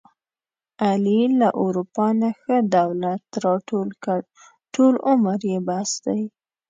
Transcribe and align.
علي 0.87 1.21
له 1.39 1.49
اروپا 1.63 2.07
نه 2.21 2.29
ښه 2.39 2.55
دولت 2.77 3.23
راټول 3.45 3.89
کړ، 4.03 4.19
ټول 4.73 4.93
عمر 5.09 5.39
یې 5.51 5.59
بس 5.67 5.91
دی. 6.05 6.21